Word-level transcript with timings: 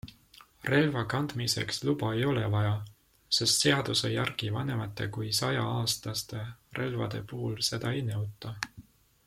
Relvakandmiseks 0.73 1.81
luba 1.89 2.09
ei 2.19 2.25
ole 2.29 2.45
vaja, 2.55 2.71
sest 3.39 3.65
seaduse 3.67 4.11
järgi 4.13 4.49
vanemate 4.57 5.07
kui 5.19 5.29
sajaaastaste 5.41 6.45
relvade 6.81 7.25
puhul 7.33 7.59
seda 7.71 7.93
ei 7.99 8.07
nõuta. 8.09 8.57